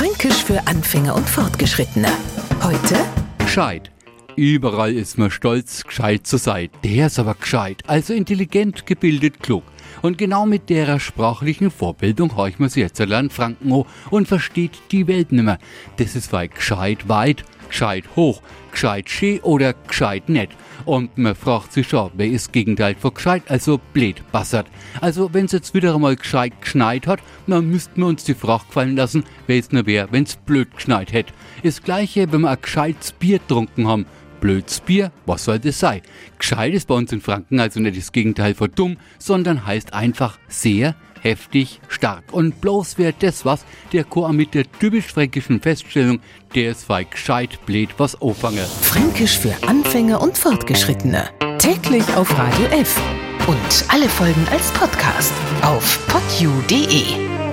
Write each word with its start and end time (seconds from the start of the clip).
Fränkisch 0.00 0.44
für 0.44 0.66
Anfänger 0.66 1.14
und 1.14 1.28
Fortgeschrittene. 1.28 2.08
Heute 2.62 2.96
Gescheit. 3.36 3.90
Überall 4.34 4.94
ist 4.94 5.18
man 5.18 5.30
stolz, 5.30 5.84
gescheit 5.84 6.26
zu 6.26 6.38
sein. 6.38 6.70
Der 6.82 7.08
ist 7.08 7.18
aber 7.18 7.34
gescheit, 7.34 7.82
also 7.86 8.14
intelligent, 8.14 8.86
gebildet, 8.86 9.42
klug. 9.42 9.62
Und 10.02 10.18
genau 10.18 10.46
mit 10.46 10.70
derer 10.70 11.00
sprachlichen 11.00 11.70
Vorbildung 11.70 12.36
horcht 12.36 12.60
man 12.60 12.68
sich 12.68 12.82
jetzt 12.82 13.00
an 13.00 13.30
Franken 13.30 13.72
an 13.72 13.84
und 14.10 14.28
versteht 14.28 14.72
die 14.90 15.06
Welt 15.06 15.32
nimmer. 15.32 15.58
Das 15.96 16.16
ist 16.16 16.32
weil 16.32 16.48
gescheit 16.48 17.08
weit, 17.08 17.44
gescheit 17.68 18.04
hoch, 18.16 18.42
gescheit 18.72 19.08
schee 19.08 19.40
oder 19.40 19.72
gescheit 19.72 20.28
nett. 20.28 20.50
Und 20.84 21.16
man 21.18 21.34
fragt 21.34 21.72
sich 21.72 21.88
schon, 21.88 22.10
wer 22.14 22.26
ist 22.26 22.52
Gegenteil 22.52 22.94
von 22.98 23.14
gescheit, 23.14 23.42
also 23.48 23.80
blöd 23.92 24.22
bassert. 24.32 24.66
Also 25.00 25.32
wenn's 25.32 25.52
jetzt 25.52 25.74
wieder 25.74 25.94
einmal 25.94 26.16
gescheit 26.16 26.52
geschneit 26.60 27.06
hat, 27.06 27.20
dann 27.46 27.70
müssten 27.70 28.00
wir 28.00 28.06
uns 28.06 28.24
die 28.24 28.34
Frage 28.34 28.64
gefallen 28.66 28.96
lassen, 28.96 29.24
wer 29.46 29.58
es 29.58 29.72
nur 29.72 29.86
wär, 29.86 30.08
wenn's 30.10 30.36
blöd 30.36 30.74
geschneit 30.74 31.12
hätt. 31.12 31.32
Ist 31.62 31.84
gleiche, 31.84 32.32
wenn 32.32 32.42
wir 32.42 32.50
ein 32.50 32.58
gescheites 32.60 33.12
Bier 33.12 33.38
getrunken 33.38 33.86
haben. 33.86 34.06
Blöds 34.40 34.80
Bier, 34.80 35.12
was 35.26 35.44
soll 35.44 35.58
das 35.58 35.78
sein? 35.78 36.02
Gescheit 36.38 36.74
ist 36.74 36.88
bei 36.88 36.94
uns 36.94 37.12
in 37.12 37.20
Franken 37.20 37.60
also 37.60 37.80
nicht 37.80 37.96
das 37.96 38.12
Gegenteil 38.12 38.54
von 38.54 38.70
dumm, 38.74 38.96
sondern 39.18 39.66
heißt 39.66 39.92
einfach 39.92 40.38
sehr, 40.48 40.94
heftig, 41.22 41.80
stark. 41.88 42.24
Und 42.32 42.60
bloß 42.60 42.94
wer 42.96 43.12
das 43.12 43.44
was, 43.44 43.64
der 43.92 44.04
Chor 44.04 44.32
mit 44.32 44.54
der 44.54 44.70
typisch 44.70 45.06
fränkischen 45.06 45.60
Feststellung, 45.60 46.20
der 46.54 46.72
ist 46.72 46.88
weil 46.88 47.04
gescheit 47.04 47.64
blöd 47.66 47.90
was 47.98 48.20
auffange. 48.20 48.62
Fränkisch 48.62 49.38
für 49.38 49.54
Anfänger 49.66 50.20
und 50.20 50.36
Fortgeschrittene. 50.36 51.28
Täglich 51.58 52.04
auf 52.16 52.36
Radio 52.38 52.66
F. 52.66 53.00
Und 53.46 53.84
alle 53.88 54.08
Folgen 54.08 54.46
als 54.50 54.70
Podcast 54.72 55.32
auf 55.62 56.06
podu.de. 56.06 57.49